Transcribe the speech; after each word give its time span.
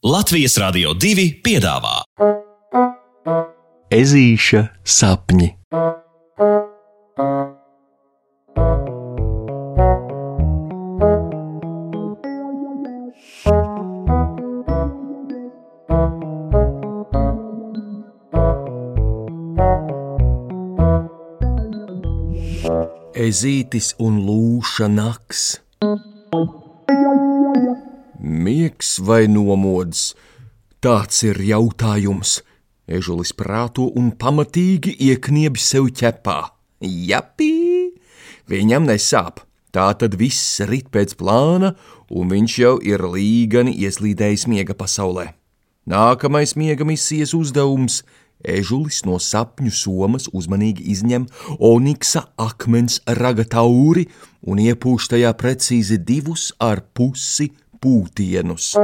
Latvijas 0.00 0.54
Rādio 0.56 0.94
2 0.96 1.42
piedāvā 1.44 1.98
Ezīša 3.92 4.62
sapņi. 4.80 5.50
Ezītis 23.20 23.92
un 24.00 24.22
lūša 24.24 24.88
naks. 24.88 25.44
Miegs 28.40 28.96
vai 29.04 29.26
nomods? 29.28 30.14
Tāds 30.80 31.18
ir 31.28 31.36
jautājums. 31.44 32.38
Ežulis 32.88 33.34
prāto 33.36 33.90
un 34.00 34.14
pamatīgi 34.16 34.94
iekniebj 34.96 35.60
sev 35.60 35.90
ķepā. 36.00 36.38
Japī! 36.80 37.92
Viņam 38.48 38.88
nesāp. 38.88 39.44
Tā 39.76 39.90
tad 40.00 40.16
viss 40.16 40.56
rit 40.70 40.88
pēc 40.88 41.12
plāna, 41.20 41.74
un 42.08 42.32
viņš 42.32 42.56
jau 42.62 42.72
ir 42.80 43.04
līgani 43.04 43.76
ieslīdējis 43.84 44.48
miega 44.48 44.72
pasaulē. 44.74 45.34
Nākamais 45.84 46.56
miega 46.56 46.88
misijas 46.88 47.36
uzdevums 47.36 48.00
Ežulis 48.40 49.02
no 49.04 49.18
sapņu 49.20 49.68
somas 49.68 50.30
uzmanīgi 50.32 50.86
izņem 50.94 51.28
oniksa 51.60 52.24
akmens 52.40 53.02
raga 53.20 53.44
tauri 53.44 54.06
un 54.48 54.64
iepūš 54.64 55.10
tajā 55.12 55.34
precīzi 55.36 56.00
divus 56.00 56.54
ar 56.56 56.80
pusi 56.96 57.50
pūtienus. 57.82 58.74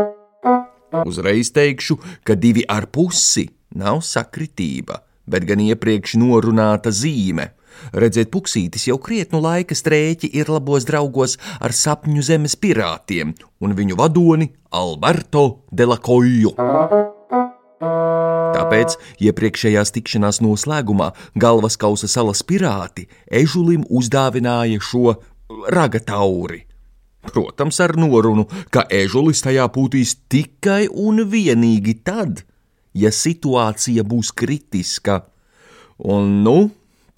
Uzreiz 1.04 1.52
teikšu, 1.52 1.98
ka 2.24 2.34
divi 2.34 2.64
ar 2.68 2.88
pusi 2.92 3.48
nav 3.76 4.00
sakritība, 4.06 5.02
bet 5.28 5.46
gan 5.48 5.60
iepriekš 5.60 6.16
norunāta 6.20 6.92
zīme. 6.94 7.50
Redziet, 7.92 8.30
puksītis 8.32 8.86
jau 8.88 8.96
krietnu 9.02 9.42
laika 9.44 9.76
strēķi 9.76 10.30
ir 10.40 10.48
labos 10.48 10.86
draugos 10.88 11.36
ar 11.60 11.74
sapņu 11.76 12.24
zemes 12.24 12.56
pirātiem 12.56 13.34
un 13.60 13.76
viņu 13.76 13.98
vadoni 14.00 14.48
Alberto 14.72 15.66
de 15.70 15.84
la 15.88 15.98
Coju. 16.00 16.54
Tāpēc 18.56 18.96
iepriekšējās 19.20 19.92
tikšanās 19.92 20.40
noslēgumā 20.40 21.10
galvaskausa 21.36 22.08
salas 22.08 22.40
pirāti 22.46 23.04
ežulim 23.28 23.84
uzdāvināja 23.92 24.80
šo 24.80 25.18
ragatauri. 25.68 26.64
Protams, 27.26 27.80
ar 27.80 27.96
norunu, 27.98 28.46
ka 28.70 28.86
ežulis 28.92 29.42
tajā 29.44 29.66
pūtīs 29.74 30.16
tikai 30.32 30.86
un 30.88 31.24
vienīgi 31.30 31.98
tad, 32.06 32.42
ja 32.94 33.12
situācija 33.12 34.04
būs 34.06 34.32
kritiska. 34.36 35.20
Un 35.98 36.42
nu, 36.44 36.58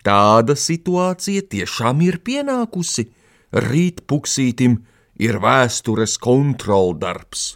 tāda 0.07 0.57
situācija 0.59 1.47
tiešām 1.55 2.03
ir 2.07 2.21
pienākusi. 2.25 3.09
Rīt 3.53 4.05
puksītim 4.07 4.79
ir 5.19 5.41
vēstures 5.43 6.19
kontroldarbs. 6.23 7.55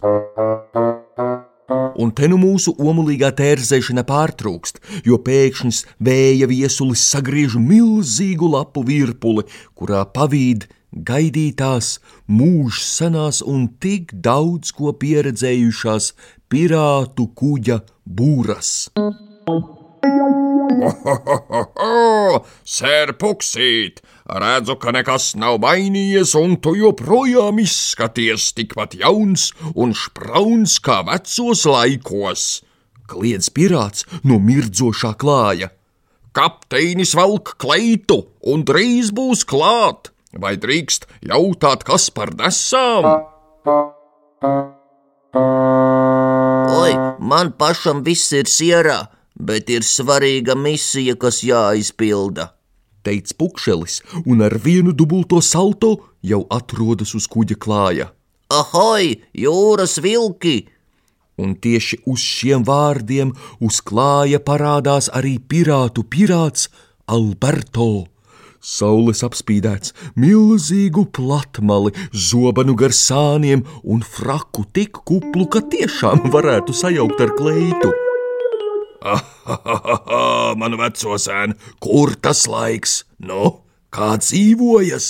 Un 1.93 2.11
te 2.17 2.27
nu 2.27 2.37
mūsu 2.41 2.73
omulīgā 2.81 3.29
tērzēšana 3.37 4.03
pārtrūkst, 4.07 4.81
jo 5.07 5.19
pēkšņs 5.23 5.83
vēja 6.03 6.49
viesulis 6.49 7.03
sagriež 7.13 7.55
milzīgu 7.61 8.49
lapu 8.55 8.83
virpuli, 8.87 9.45
kurā 9.77 10.03
pavīd 10.15 10.67
gaidītās, 11.09 11.97
mūžs 12.27 12.85
senās 12.99 13.41
un 13.41 13.71
tik 13.81 14.13
daudz 14.13 14.75
ko 14.77 14.93
pieredzējušās 14.93 16.13
pirātu 16.51 17.31
kuģa 17.33 17.81
būras. 18.05 18.91
Sēr 22.75 23.13
puksīt, 23.19 24.01
redzu, 24.27 24.75
ka 24.81 24.93
nekas 24.95 25.33
nav 25.39 25.59
mainījies, 25.63 26.33
un 26.39 26.57
tu 26.61 26.75
joprojām 26.77 27.61
izskaties 27.63 28.51
tikpat 28.57 28.97
jauns 29.01 29.51
un 29.73 29.95
sprauns 29.97 30.79
kā 30.83 31.01
vecos 31.07 31.65
laikos. 31.69 32.47
Kliedz 33.09 33.49
pirāts 33.53 34.07
no 34.23 34.39
mirdzošā 34.39 35.13
klāja. 35.19 35.73
Kapteinis 36.33 37.13
velk 37.17 37.55
kleitu 37.61 38.23
un 38.49 38.63
drīz 38.65 39.11
būs 39.13 39.43
klāt, 39.45 40.12
vai 40.39 40.55
drīkst 40.57 41.07
jautāt, 41.29 41.85
kas 41.87 42.09
par 42.13 42.33
nesām? 42.37 43.07
Oi, 46.73 46.93
man 47.19 47.53
pašam 47.57 48.03
viss 48.05 48.33
ir 48.33 48.49
sierā, 48.49 48.99
bet 49.35 49.69
ir 49.69 49.85
svarīga 49.85 50.55
misija, 50.57 51.15
kas 51.19 51.43
jāizpilda. 51.45 52.51
Teica 53.03 53.35
pukšelis, 53.37 53.99
un 54.25 54.45
ar 54.45 54.55
vienu 54.63 54.93
dubulto 54.95 55.41
salto 55.43 55.95
jau 56.23 56.45
atrodas 56.49 57.11
uz 57.17 57.27
kuģa 57.27 57.57
klāja. 57.59 58.11
Ahoj, 58.53 59.17
jūras 59.33 59.97
vilki! 60.03 60.69
Un 61.41 61.55
tieši 61.57 62.03
uz 62.05 62.21
šiem 62.21 62.61
vārdiem 62.67 63.33
uz 63.65 63.81
klāja 63.81 64.37
parādās 64.37 65.09
arī 65.09 65.39
pirātu 65.41 66.05
pirāts 66.05 66.69
Alberto. 67.09 68.12
Saules 68.63 69.19
apspīdēts, 69.27 69.91
milzīgu 70.15 71.03
platmali, 71.11 71.91
zobenu 72.15 72.77
gar 72.79 72.93
sāniem 72.95 73.65
un 73.83 73.99
fraku 74.07 74.63
tik 74.71 75.01
kuplu, 75.03 75.49
ka 75.51 75.59
tiešām 75.67 76.29
varētu 76.31 76.71
sajaukt 76.71 77.19
ar 77.25 77.33
kleitu. 77.35 77.91
Ahahaha, 79.03 80.55
manu 80.55 80.79
veco 80.79 81.17
sēnu, 81.19 81.57
kur 81.83 82.15
tas 82.15 82.45
laiks? 82.47 83.01
Nu, 83.19 83.65
kā 83.91 84.13
dzīvojas? 84.23 85.09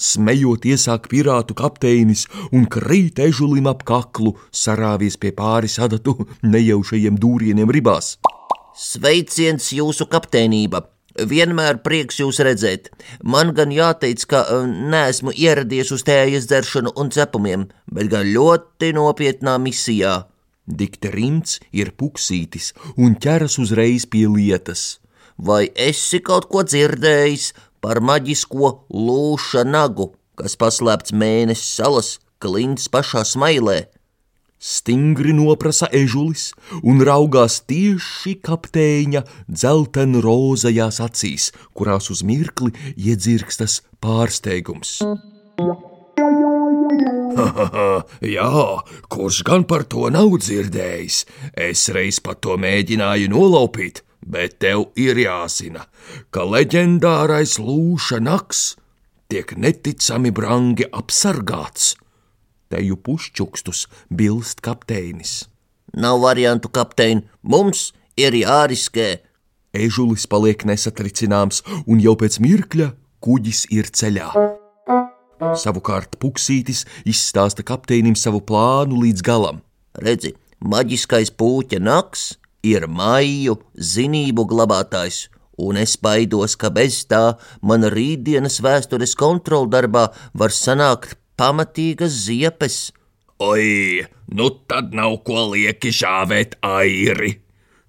Smejot, 0.00 0.64
iesāk 0.64 1.10
pirātu 1.12 1.52
kapteinis 1.54 2.24
un 2.56 2.64
krīt 2.72 3.20
ežulim 3.20 3.68
ap 3.68 3.84
kaklu, 3.84 4.32
sarāvies 4.48 5.20
pie 5.20 5.34
pāris 5.36 5.76
adatu 5.76 6.16
nejaušajiem 6.40 7.20
dūrieniem 7.20 7.68
ribās. 7.68 8.16
Sveiciens 8.72 9.68
jūsu 9.76 10.08
kapteinība! 10.08 10.86
Vienmēr 11.12 11.82
prieks 11.84 12.20
jūs 12.22 12.40
redzēt. 12.40 12.88
Man 13.22 13.52
gan 13.56 13.72
jāteic, 13.74 14.24
ka 14.28 14.42
uh, 14.46 14.64
neesmu 14.66 15.34
ieradies 15.36 15.92
uz 15.92 16.04
tējas 16.08 16.48
dzeršanu 16.48 16.94
un 16.96 17.12
cepumiem, 17.12 17.66
bet 17.92 18.08
gan 18.12 18.28
ļoti 18.32 18.92
nopietnā 18.96 19.58
misijā. 19.60 20.22
Dikta 20.66 21.10
rimts 21.12 21.58
ir 21.74 21.92
puksītis 21.98 22.70
un 22.96 23.16
ķeras 23.20 23.58
uzreiz 23.60 24.06
pie 24.06 24.24
lietas. 24.30 25.02
Vai 25.36 25.66
esi 25.74 26.22
kaut 26.22 26.46
ko 26.48 26.62
dzirdējis 26.62 27.50
par 27.82 28.00
maģisko 28.00 28.70
lūša 28.94 29.66
nagu, 29.66 30.12
kas 30.38 30.54
paslēpts 30.56 31.12
mēnesis 31.12 31.80
salas 31.80 32.14
klints 32.40 32.88
pašā 32.92 33.24
smailē? 33.26 33.82
Stingri 34.62 35.32
noprasa 35.34 35.88
ežulis 35.90 36.52
un 36.86 37.00
raugās 37.02 37.56
tieši 37.66 38.36
kapteiņa 38.46 39.24
dzeltenu 39.50 40.20
rozajās 40.22 41.00
acīs, 41.02 41.48
kurās 41.74 42.12
uz 42.14 42.22
mirkli 42.22 42.70
iedzirkstas 42.94 43.80
pārsteigums. 43.98 45.00
Jā, 48.36 48.52
kurš 49.10 49.40
gan 49.48 49.66
par 49.66 49.82
to 49.90 50.06
nav 50.14 50.36
dzirdējis? 50.38 51.24
Es 51.58 51.88
reiz 51.96 52.20
pat 52.22 52.38
to 52.46 52.54
mēģināju 52.60 53.32
nolaupīt, 53.32 54.04
bet 54.22 54.60
tev 54.62 54.92
ir 54.94 55.18
jāzina, 55.24 55.88
ka 56.30 56.46
leģendārais 56.46 57.58
lūša 57.58 58.22
naks 58.22 58.62
tiek 59.32 59.56
neticami 59.56 60.30
brangi 60.30 60.86
apsargāts. 60.92 61.96
Teju 62.72 62.96
pušķukstus 63.04 63.86
bilst 64.08 64.62
kapteinis. 64.64 65.42
Nav 65.92 66.22
variantu, 66.22 66.70
kapteini, 66.72 67.26
mums 67.42 67.90
ir 68.16 68.32
jāriskē. 68.32 69.20
Ežulis 69.76 70.24
paliek 70.28 70.64
nesatricināms, 70.68 71.60
un 71.84 72.00
jau 72.00 72.16
pēc 72.16 72.38
mirkļa 72.40 72.88
kuģis 73.24 73.66
ir 73.76 73.92
ceļā. 73.92 74.30
Savukārt 75.58 76.16
puksītis 76.22 76.84
izstāsta 77.08 77.64
kapteinim 77.66 78.16
savu 78.16 78.40
plānu 78.40 79.02
līdz 79.04 79.24
galam. 79.26 79.60
Redzi, 80.00 80.32
maģiskais 80.64 81.32
puķa 81.36 81.80
naks 81.82 82.32
ir 82.64 82.86
maiju 82.88 83.58
zinību 83.76 84.46
glabātājs, 84.48 85.26
un 85.60 85.76
es 85.76 85.98
baidos, 86.00 86.54
ka 86.56 86.70
bez 86.72 87.02
tā 87.10 87.36
mana 87.60 87.90
rītdienas 87.92 88.60
vēstures 88.64 89.16
kontroldarbā 89.18 90.08
var 90.32 90.54
sanākt 90.54 91.18
pamatīgas 91.38 92.16
ziepes. 92.26 92.90
Oi, 93.42 94.04
nu 94.30 94.50
tad 94.70 94.92
nav 94.94 95.18
ko 95.26 95.48
lieki 95.54 95.90
žāvēt 96.02 96.60
airi! 96.62 97.38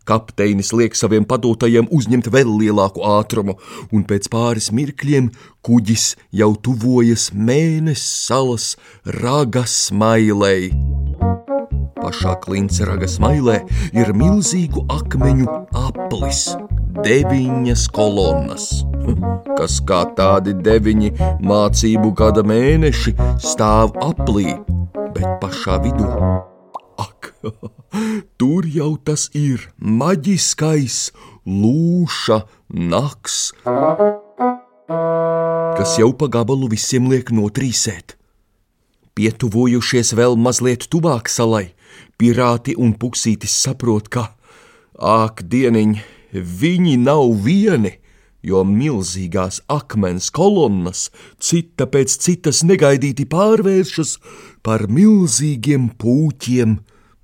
Kapteinis 0.03 0.73
liek 0.75 0.97
saviem 0.99 1.23
padotajiem 1.23 1.87
uzņemt 1.95 2.27
vēl 2.33 2.49
lielāku 2.59 3.05
ātrumu, 3.07 3.55
un 3.95 4.03
pēc 4.03 4.27
pāris 4.33 4.67
mirkļiem 4.75 5.29
kuģis 5.63 6.09
jau 6.35 6.49
tuvojas 6.59 7.29
mēnesis 7.31 8.09
salas 8.27 8.65
raga 9.21 9.63
smailei. 9.63 10.73
Pašā 12.01 12.35
klinceraga 12.43 13.07
smailē 13.07 13.61
ir 13.95 14.11
milzīgu 14.19 14.83
akmeņu 14.91 15.47
aplis, 15.85 16.49
deviņas 17.01 17.87
kolonnas, 17.93 18.67
kas 19.57 19.79
kā 19.87 20.03
tādi 20.17 20.53
deviņi 20.53 21.11
mācību 21.41 22.13
gada 22.17 22.43
mēneši 22.45 23.15
stāv 23.41 23.95
aplī, 24.03 24.53
bet 25.15 25.25
pašā 25.41 25.79
vidū. 25.83 26.07
Ak, 27.01 27.33
tur 28.39 28.67
jau 28.69 28.93
tas 29.01 29.29
ir 29.33 29.65
maģiskais 29.81 31.11
lūša 31.49 32.43
naks, 32.93 33.39
kas 34.87 35.97
jau 35.99 36.11
pa 36.13 36.29
gabalu 36.29 36.69
visiem 36.75 37.09
liek 37.11 37.33
notrīsēt. 37.33 38.17
Pietuvojušies 39.13 40.15
vēl 40.17 40.37
mazliet 40.41 40.87
tuvāk 40.89 41.29
salai, 41.29 41.73
pirāti 42.17 42.73
un 42.77 42.95
puksītis 42.97 43.53
saprot, 43.65 44.09
ka, 44.09 44.31
ak, 44.97 45.43
dieniņ, 45.49 45.97
viņi 46.33 46.97
nav 47.03 47.29
vieni, 47.45 47.97
jo 48.43 48.63
milzīgās 48.67 49.61
akmens 49.71 50.29
kolonnas 50.35 51.07
cita 51.39 51.87
pēc 51.87 52.17
citas 52.25 52.63
negaidīti 52.67 53.25
pārvēršas 53.31 54.17
par 54.65 54.87
milzīgiem 54.91 55.93
pūķiem. 55.99 56.81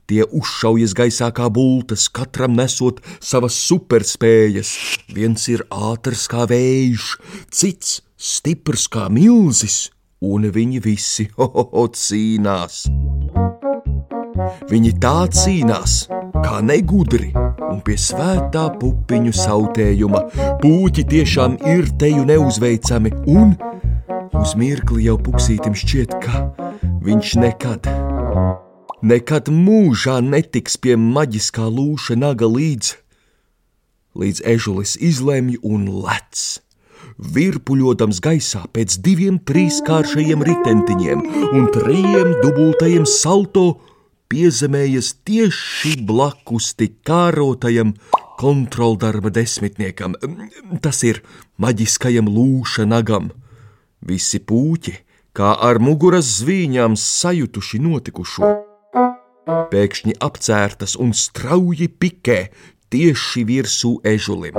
Tie 0.09 0.23
uzšaujas 0.25 0.95
gaisā 0.97 1.27
kā 1.38 1.51
bultas, 1.53 2.07
katram 2.09 2.56
nesot 2.57 3.03
savas 3.21 3.59
superspējas. 3.67 4.71
Viens 5.13 5.44
ir 5.53 5.62
ātrs 5.69 6.25
kā 6.31 6.47
vējš, 6.50 7.12
cits 7.53 8.00
stiprs 8.17 8.88
kā 8.89 9.05
milzis, 9.13 9.91
un 10.25 10.50
viņi 10.50 10.81
visi 10.81 11.27
ho, 11.38 11.45
ho, 11.45 11.67
ho, 11.75 11.85
cīnās. 11.94 12.88
Viņi 14.69 14.95
tā 15.03 15.27
cīnās, 15.35 16.01
kā 16.44 16.59
negudri, 16.65 17.31
un 17.69 17.80
pie 17.86 17.95
svētā 18.00 18.65
pupiņu 18.80 19.33
sautējuma 19.36 20.21
puķi 20.62 21.06
tiešām 21.13 21.57
ir 21.69 21.89
teju 22.01 22.25
neuzveicami, 22.30 23.12
un 23.31 23.56
uz 24.39 24.56
mirkli 24.59 25.07
jau 25.07 25.18
puksītim 25.25 25.75
šķiet, 25.77 26.15
ka 26.24 26.45
viņš 27.06 27.36
nekad, 27.44 27.89
nekad 29.01 29.51
mūžā 29.53 30.19
netiks 30.25 30.80
pie 30.81 30.95
maģiskā 31.00 31.68
lūša 31.68 32.18
naga 32.19 32.50
līdz, 32.50 32.95
līdz 34.19 34.47
ežulis 34.56 34.97
izlemj 35.00 35.59
un 35.63 35.88
lec 36.06 36.59
virpuļodams 37.19 38.21
gaisā 38.24 38.63
pēc 38.75 38.95
diviem 39.03 39.39
trīskāršajiem 39.44 40.44
ritentiņiem 40.47 41.24
un 41.51 41.68
trījiem 41.75 42.36
dubultajiem 42.44 43.07
salto 43.09 43.65
piezemējies 44.29 45.09
tieši 45.25 45.95
blakus 46.05 46.73
tik 46.77 46.99
kārotajam 47.07 47.95
kontroldarba 48.39 49.31
desmitniekam, 49.33 50.15
tas 50.83 51.01
ir 51.03 51.23
maģiskajam 51.59 52.29
lūša 52.29 52.85
nagam. 52.87 53.31
Visi 54.05 54.39
puķi, 54.39 54.93
kā 55.35 55.55
ar 55.67 55.81
muguras 55.83 56.29
zvīņām 56.39 56.95
sajutuši 56.99 57.81
notikušo, 57.83 58.51
pēkšņi 59.73 60.19
apcērtas 60.23 60.95
un 61.01 61.11
strauji 61.17 61.89
pikē 61.89 62.39
tieši 62.93 63.45
virsū 63.49 63.95
ežulim. 64.13 64.55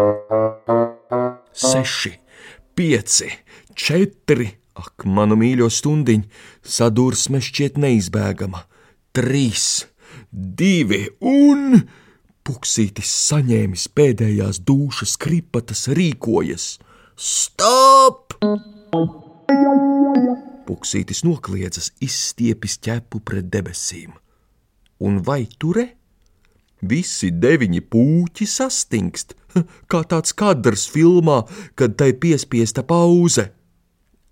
Seši, 1.57 2.13
pieci, 2.77 3.31
četri, 3.75 4.51
ak, 4.77 5.07
manu 5.07 5.39
mīļo 5.41 5.71
stundiņu, 5.73 6.29
sadursme 6.77 7.41
šķiet 7.45 7.81
neizbēgama 7.81 8.67
trīs, 9.17 9.67
divi 10.31 11.05
un 11.27 11.81
puksītis 12.47 13.11
saņēmis 13.31 13.87
pēdējās 13.95 14.63
dušas 14.67 15.17
kripatas 15.21 15.87
rīkojas. 15.97 16.73
Stop! 17.17 18.37
Puksītis 20.71 21.25
nokliedzas, 21.27 21.91
izstiepis 22.01 22.79
ķepu 22.85 23.21
pret 23.27 23.51
debesīm. 23.53 24.15
Un 25.05 25.19
vai 25.27 25.45
ture? 25.59 25.87
Visi 26.81 27.29
deviņi 27.37 27.83
puķi 27.93 28.47
sastingst, 28.49 29.35
kā 29.91 30.01
tāds 30.09 30.33
kadrs 30.37 30.87
filmā, 30.89 31.43
kad 31.77 31.99
tai 32.01 32.13
piespiesta 32.17 32.85
pauze. 32.87 33.51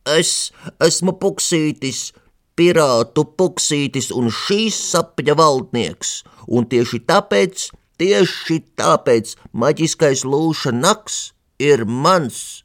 Es 0.09 0.51
esmu 0.81 1.19
puksītis, 1.21 2.15
pirātu 2.59 3.25
puksītis 3.39 4.11
un 4.15 4.33
šīs 4.35 4.77
sapņa 4.93 5.37
valdnieks, 5.39 6.23
un 6.51 6.67
tieši 6.71 7.01
tāpēc, 7.07 7.69
tieši 8.01 8.59
tāpēc 8.79 9.37
maģiskais 9.55 10.25
lūša 10.27 10.75
naks 10.75 11.21
ir 11.63 11.85
mans. 11.87 12.65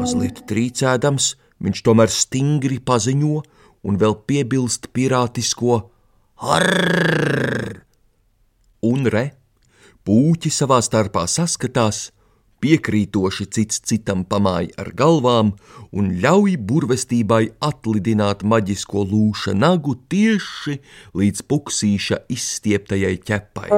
Mazliet 0.00 0.42
trīcēdams, 0.50 1.34
viņš 1.62 1.82
tomēr 1.86 2.10
stingri 2.12 2.80
paziņo 2.82 3.42
un 3.86 3.98
vēl 4.00 4.16
piebilst 4.26 4.90
pirātisko 4.96 5.82
arrrr. 6.40 7.82
Un 8.90 9.04
re, 9.12 9.26
pūķi 10.08 10.50
savā 10.52 10.80
starpā 10.84 11.26
saskatās, 11.28 12.08
piekrītoši 12.60 13.46
cits 13.54 13.80
citam 13.88 14.24
pamāja 14.28 14.74
ar 14.82 14.90
galvām 14.96 15.52
un 15.96 16.10
ļauj 16.22 16.56
burvestībai 16.68 17.42
atlidināt 17.64 18.44
maģisko 18.44 19.04
lūša 19.12 19.54
nagu 19.56 19.96
tieši 20.12 20.76
līdz 21.16 21.46
puksīša 21.50 22.20
izstieptajai 22.36 23.16
ķepai. 23.30 23.70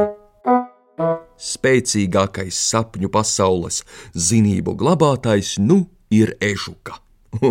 Spēcīgākais 1.43 2.59
sapņu 2.71 3.11
pasaules 3.11 3.83
zinību 4.15 4.77
glabātājs 4.79 5.57
nu 5.63 5.85
ir 6.11 6.37
ežuka. 6.41 6.99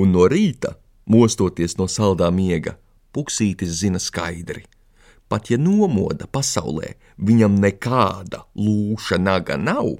un 0.00 0.12
no 0.12 0.26
rīta, 0.28 0.74
mostoties 1.08 1.78
no 1.78 1.88
saldā 1.90 2.28
miega, 2.34 2.76
puksītis 3.16 3.80
zina 3.80 4.02
skaidri. 4.02 4.66
Pat 5.28 5.50
ja 5.52 5.58
nomoda 5.60 6.28
pasaulē, 6.30 6.94
viņam 7.20 7.58
nekāda 7.60 8.44
lūša 8.56 9.18
naga 9.20 9.58
nav 9.60 9.96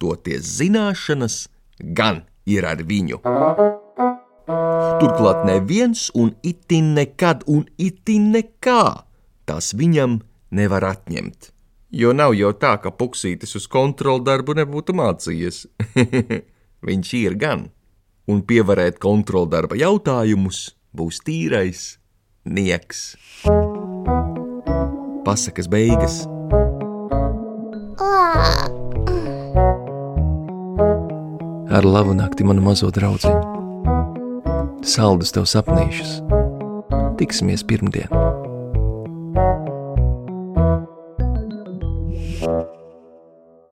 toties 0.00 0.56
zināšanas 0.58 1.44
gan 1.80 2.24
ir 2.48 2.66
ar 2.66 2.82
viņu. 2.86 3.20
Turklāt 5.00 5.44
neviens 5.46 6.08
un 6.18 6.34
itin 6.42 6.94
nekad 6.96 7.44
un 7.46 7.64
itin 7.78 8.32
nekā 8.34 8.84
tās 9.48 9.72
viņam 9.76 10.20
nevar 10.54 10.86
atņemt. 10.90 11.50
Jo 11.90 12.12
nav 12.14 12.36
jau 12.38 12.52
tā, 12.54 12.76
ka 12.82 12.92
puksītis 12.94 13.56
uz 13.58 13.66
kontrolu 13.70 14.22
darbu 14.22 14.54
nebūtu 14.58 14.94
mācījies. 14.94 15.64
Viņš 16.86 17.14
ir 17.18 17.36
gan, 17.40 17.66
un 18.30 18.44
pievarēt 18.46 19.00
kontrolu 19.02 19.50
darba 19.50 19.78
jautājumus 19.78 20.70
būs 20.94 21.22
tīrais 21.26 21.98
nieks. 22.46 23.16
Pasakas 25.26 25.68
beigas. 25.70 26.22
Ar 31.70 31.84
labu 31.86 32.14
nakti 32.14 32.44
manu 32.44 32.62
mazo 32.62 32.90
draugu. 32.90 33.30
Saldus 34.82 35.34
tev 35.36 35.46
sapnīšus. 35.46 36.18
Tiksimies 37.20 37.62
pirmdien! 37.66 38.39